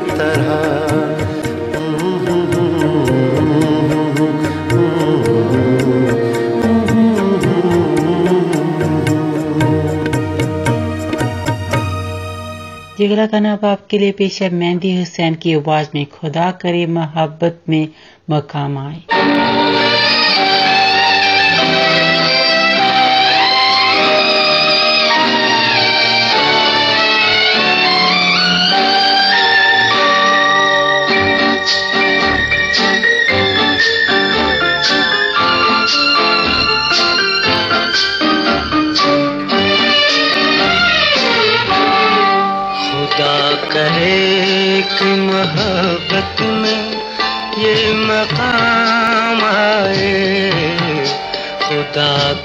जिगरा 12.98 13.26
गाना 13.26 13.54
अब 13.54 13.66
आपके 13.66 13.98
लिए 13.98 14.12
पेश 14.12 14.42
है, 14.42 14.50
मेहंदी 14.50 14.98
हुसैन 14.98 15.36
की 15.36 15.54
आवाज़ 15.54 15.88
में, 15.96 16.06
खुदा 16.06 16.52
करे 16.52 16.86
मोहब्बत 16.86 17.62
में 17.70 17.88
मकाम 18.30 18.78
आए। 18.78 20.31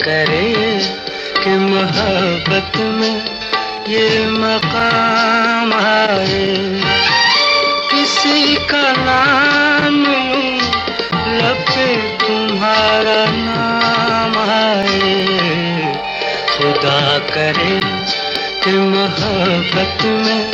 करे 0.09 0.79
कि 1.45 1.51
मोहब्बत 1.51 2.77
में 2.77 3.25
ये 3.89 4.27
मकाम 4.27 5.73
आए। 5.73 6.57
किसी 7.91 8.57
का 8.57 8.93
नाम 8.93 10.05
लूँ 10.05 10.59
लब 11.35 11.65
पे 11.71 11.97
तुम्हारा 11.97 13.27
नाम 13.31 14.39
आए। 14.39 15.25
खुदा 16.57 17.19
करे 17.19 17.81
कि 18.65 18.73
मोहब्बत 18.73 20.05
में 20.05 20.51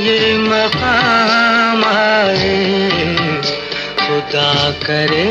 ये 0.00 0.38
मकाम 0.38 1.84
आए। 1.84 2.78
खुदा 4.00 4.70
करे 4.70 5.30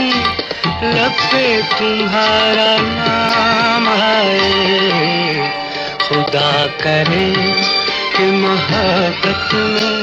लब 0.83 1.17
पे 1.31 1.45
तुम्हारा 1.71 2.71
नाम 2.81 3.87
है। 3.99 5.49
खुदा 5.99 6.51
करे 6.81 7.27
कि 8.15 8.25
मोहब्बत 8.31 9.53
में 9.53 9.95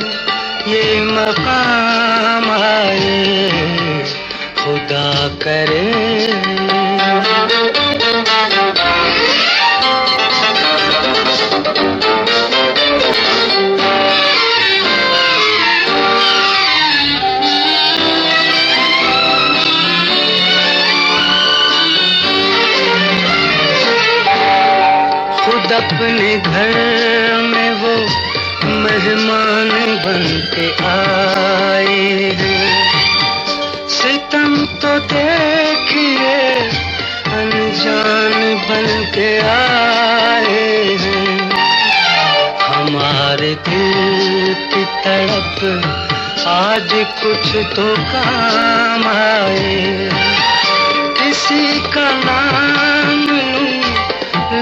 ये 0.73 0.85
मकाम 1.05 2.51
आए 2.51 3.19
खुदा 4.61 5.11
करे 5.43 5.87
अपने 25.79 26.31
घर 26.39 26.73
में 27.43 27.71
वो 27.81 27.95
मेहमान 28.83 29.71
बन 30.05 30.25
के 30.55 30.67
आए 30.89 32.31
सितम 33.97 34.57
तो 34.83 34.99
देखिए 35.13 36.35
अनजान 37.39 38.37
बन 38.69 38.89
के 39.15 39.31
आए 39.55 40.67
हमारे 42.69 43.55
दिल 43.69 44.55
की 44.73 44.85
आज 46.49 46.93
कुछ 47.23 47.55
तो 47.77 47.87
काम 48.11 49.05
आए 49.09 50.09
किसी 51.19 51.81
का 51.95 52.11
नाम 52.25 52.88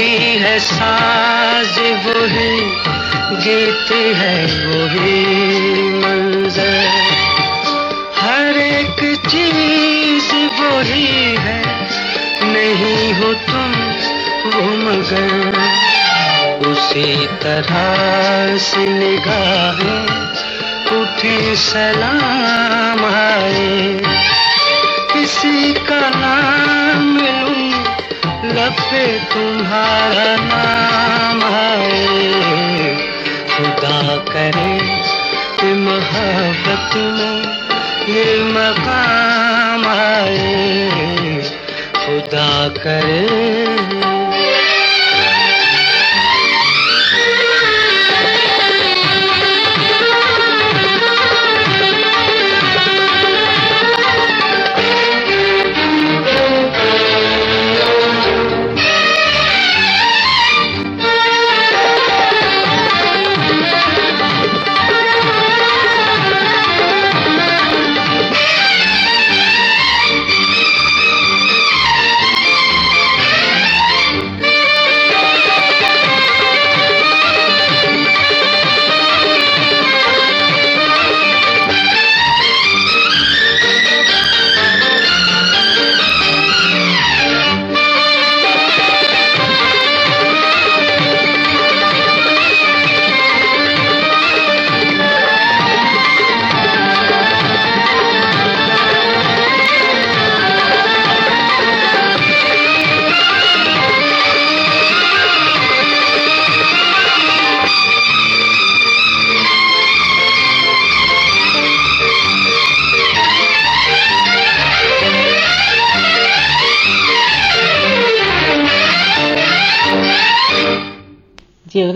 वही 0.00 0.38
है 0.38 0.58
साज, 0.58 1.78
वही 1.78 2.60
गीत 3.36 3.90
है, 4.16 4.36
वही 4.66 5.24
मंजर। 5.92 6.86
हर 8.16 8.56
एक 8.58 9.20
चीज़ 9.28 10.32
वही 10.34 11.36
है, 11.38 11.62
नहीं 12.44 13.14
हो 13.14 13.32
तुम 13.34 13.72
वो 14.50 14.70
मगर। 14.86 15.58
उसी 16.66 17.26
तरह 17.26 18.56
से 18.56 18.86
निगाहें 18.86 20.06
उठी, 21.00 21.56
सलाम 21.56 23.04
आए 23.04 24.00
किसी 25.12 25.72
का 25.72 26.00
नाम 26.16 27.39
लब 28.60 28.80
पे 28.90 29.04
तुम्हारा 29.32 30.24
नाम 30.40 31.42
आए 31.44 32.90
खुदा 33.52 34.16
करे 34.26 34.74
कि 35.60 35.72
मोहब्बत 35.84 36.96
में 37.16 38.14
ये 38.14 38.26
मकाम 38.52 39.86
आए 39.92 41.40
खुदा 41.96 42.50
करे 42.82 44.19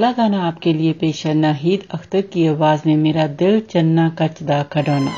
अगला 0.04 0.12
गाना 0.12 0.40
आपके 0.46 0.72
लिए 0.72 0.92
पेश 0.92 1.24
है 1.26 1.32
नाहिद 1.34 1.84
अख्तर 1.90 2.20
की 2.32 2.46
आवाज़ 2.46 2.82
में, 2.86 2.96
मेरा 2.96 3.26
दिल 3.40 3.60
चन्ना 3.70 4.08
कचदा 4.18 4.62
खडौना 4.72 5.12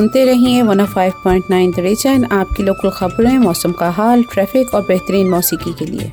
सुनते 0.00 0.24
रहिए 0.24 0.60
one 0.62 0.84
five 0.86 1.12
point 1.24 1.50
nine 1.50 1.70
the 1.70 1.78
region 1.78 2.24
आपकी 2.32 2.62
लोकल 2.62 2.90
खबरें, 2.90 3.38
मौसम 3.38 3.72
का 3.72 3.90
हाल 3.90 4.22
ट्रैफ़िक 4.22 4.74
और 4.74 4.82
बेहतरीन 4.82 5.28
मौसीकी 5.30 5.72
के 5.72 5.86
लिए। 5.86 6.12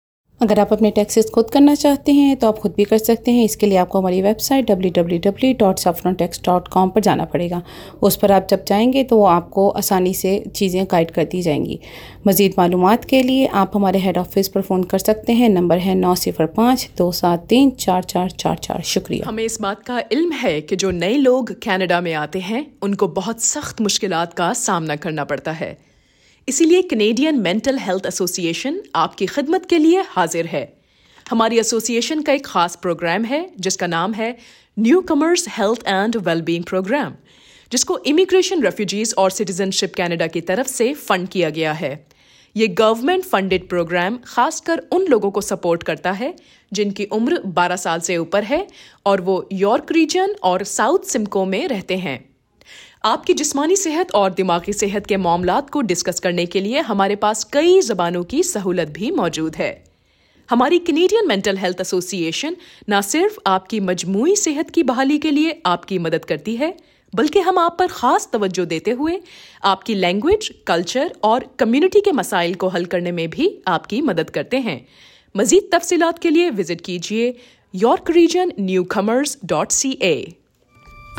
अगर 0.41 0.59
आप 0.59 0.73
अपने 0.73 0.91
टैक्सेस 0.91 1.29
खुद 1.29 1.49
करना 1.49 1.75
चाहते 1.75 2.11
हैं 2.11 2.37
तो 2.37 2.47
आप 2.47 2.57
खुद 2.57 2.73
भी 2.77 2.83
कर 2.83 2.97
सकते 2.97 3.31
हैं। 3.31 3.45
इसके 3.45 3.65
लिए 3.65 3.77
आपको 3.77 3.99
हमारी 3.99 4.21
वेबसाइट 4.21 4.71
www.saffrontax.com 4.71 6.91
पर 6.91 7.01
जाना 7.01 7.25
पड़ेगा। 7.25 7.63
उस 8.01 8.15
पर 8.15 8.31
आप 8.31 8.47
जब 8.49 8.65
जाएँगे 8.65 9.03
तो 9.03 9.17
वो 9.17 9.25
आपको 9.25 9.71
आसानी 9.71 10.13
से 10.13 10.43
चीज़ें 10.55 10.87
गाइड 10.91 11.11
कर 11.11 11.25
दी 11.25 11.41
जाएँगी। 11.41 11.79
मज़ीद 12.27 12.53
मालूम 12.57 12.95
के 13.09 13.23
लिए 13.23 13.49
आप 13.55 13.71
हमारे 13.75 13.99
हेड 13.99 14.17
ऑफ़िस 14.17 14.47
पर 14.47 14.61
फ़ोन 14.61 14.83
कर 14.83 14.99
सकते 14.99 15.33
हैं। 15.33 15.49
नंबर 15.49 15.77
है 15.77 15.95
नौ 15.95 16.15
सिफर 16.15 16.47
पाँच, 16.47 16.89
दो 16.97 17.11
सात 17.11 17.45
तीन, 17.49 17.71
चार 17.79 18.03
चार 18.03 18.29
चार 18.29 18.57
चार। 18.57 18.81
शुक्रिया। 18.85 19.27
हमें 19.27 19.43
इस 19.43 19.61
बात 19.61 19.83
का 19.83 20.03
इल्म 20.11 20.33
है 20.33 20.61
कि 20.61 20.75
जो 20.75 20.91
नए 20.91 21.17
लोग 21.17 21.51
कनाडा 21.63 22.01
में 22.01 22.15
आते 22.15 22.39
हैं, 22.39 22.71
उनको 22.81 23.07
बहुत 23.07 23.41
सख्त 23.41 23.81
मुश्किल 23.81 24.25
का 24.37 24.53
सामना 24.55 24.95
करना 24.95 25.23
पड़ता 25.23 25.51
है। 25.51 25.90
इसीलिए 26.51 26.81
कनेडियन 26.81 27.39
मेंटल 27.39 27.77
हेल्थ 27.77 28.05
एसोसिएशन 28.05 28.81
आपकी 28.95 29.25
खिदमत 29.25 29.65
के 29.65 29.77
लिए 29.77 30.01
हाजिर 30.07 30.45
है। 30.45 30.63
हमारी 31.29 31.59
एसोसिएशन 31.59 32.21
का 32.21 32.33
एक 32.33 32.45
खास 32.45 32.75
प्रोग्राम 32.75 33.23
है, 33.25 33.39
जिसका 33.59 33.87
नाम 33.87 34.13
है 34.13 34.37
newcomers 35.01 35.47
health 35.49 35.87
and 35.87 36.15
wellbeing 36.17 36.63
program 36.63 37.13
जिसको 37.71 37.97
इमिग्रेशन 38.05 38.63
रेफ्यूजीज 38.63 39.13
और 39.17 39.31
सिटीजनशिप 39.31 39.93
कनाडा 39.95 40.27
की 40.27 40.41
तरफ़ 40.41 40.67
से 40.67 40.93
फंड 40.93 41.27
किया 41.27 41.49
गया 41.49 41.73
है। 41.73 41.91
ये 42.55 42.67
गवर्नमेंट 42.79 43.23
फंडेड 43.25 43.69
प्रोग्राम 43.69 44.17
खासकर 44.25 44.81
उन 44.91 45.05
लोगों 45.07 45.31
को 45.31 45.41
सपोर्ट 45.41 45.83
करता 45.83 46.11
है, 46.11 46.33
जिनकी 46.71 47.05
उम्र 47.11 47.41
12 47.53 47.75
साल 47.75 47.99
से 47.99 48.17
ऊपर 48.17 48.43
है 48.43 48.67
और 49.05 49.21
वो 49.21 49.37
यॉर्क 49.53 49.91
रीजन 49.91 50.35
और 50.43 50.63
साउथ 50.63 51.07
सिमको 51.07 51.45
में 51.45 51.67
रहते 51.67 51.97
हैं। 51.97 52.30
आपकी 53.03 53.33
जिस्मानी 53.33 53.75
सेहत 53.75 54.11
और 54.11 54.33
दिमागी 54.33 54.73
सेहत 54.73 55.05
के 55.05 55.17
मामला 55.17 55.59
को 55.61 55.81
डिस्कस 55.81 56.19
करने 56.19 56.45
के 56.45 56.59
लिए 56.61 56.79
हमारे 56.79 57.15
पास 57.15 57.43
कई 57.43 57.79
जबानों 57.81 58.23
की 58.23 58.41
सहूलत 58.43 58.87
भी 58.87 59.09
मौजूद 59.11 59.55
है। 59.55 59.71
हमारी 60.49 60.77
कनेडियन 60.79 61.27
मेंटल 61.27 61.57
हेल्थ 61.57 61.81
एसोसिएशन 61.81 62.55
न 62.89 62.99
सिर्फ़ 63.01 63.37
आपकी 63.47 63.79
मजमू 63.79 64.35
सेहत 64.35 64.69
की 64.69 64.83
बहाली 64.83 65.17
के 65.17 65.31
लिए 65.31 65.61
आपकी 65.65 65.97
मदद 65.99 66.25
करती 66.25 66.55
है, 66.55 66.73
बल्कि 67.13 67.39
हम 67.39 67.57
आप 67.57 67.75
पर 67.79 67.87
खास 67.87 68.29
तवज्जो 68.33 68.65
देते 68.65 68.91
हुए 68.91 69.19
आपकी 69.63 69.95
लैंग्वेज 69.95 70.51
कल्चर 70.67 71.13
और 71.23 71.45
कम्युनिटी 71.59 72.01
के 72.01 72.11
मसाइल 72.11 72.53
को 72.55 72.67
हल 72.67 72.85
करने 72.85 73.11
में 73.11 73.29
भी 73.29 73.49
आपकी 73.67 74.01
मदद 74.01 74.29
करते 74.29 74.59
हैं। 74.59 74.85
मजीद 75.35 75.69
तफसीलात 75.73 76.19
के 76.19 76.29
लिए 76.29 76.49
विज़िट 76.51 76.81
कीजिए 76.81 77.33
York 77.73 78.11
Region 78.11 78.53
newcomers 78.91 79.37
dot 79.45 79.71
C 79.71 79.97
A 80.01 80.15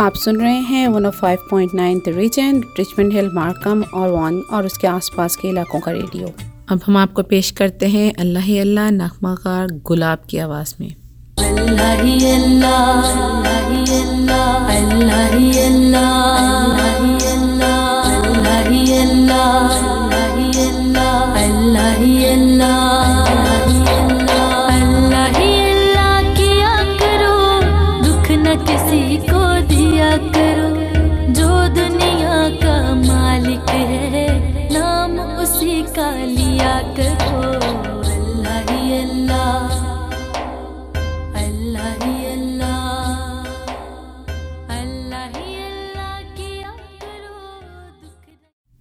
आप 0.01 0.15
सुन 0.17 0.37
रहे 0.41 0.61
हैं 0.67 0.89
105.9 0.89 1.99
the 2.05 2.13
region 2.17 2.61
Richmond 2.79 3.13
Hill 3.13 3.29
Markham 3.35 3.83
और 3.95 4.09
वन 4.11 4.39
और 4.53 4.67
उसके 4.67 4.87
आसपास 4.89 5.37
के 5.37 5.49
इलाकों 5.49 5.81
का 5.81 5.93
रेडियो। 5.93 6.29
अब 6.71 6.81
हम 6.87 6.97
आपको 6.97 7.23
पेश 7.23 7.51
करते 7.51 7.87
हैं 7.87 8.13
अल्लाह 8.21 8.49
अल्लाह 8.61 8.91
नगमाकार 8.91 9.67
गुलाब 9.87 10.23
की 10.31 10.39
आवाज़ 10.39 10.75
में। 10.81 10.95
अल्लाह 11.39 12.01
अल्लाह 12.33 13.11
अल्लाह 13.97 14.69
अल्लाह 15.67 16.33
अल्लाह 19.03 19.63
अल्लाह 21.43 22.01
अल्लाह। 22.33 23.22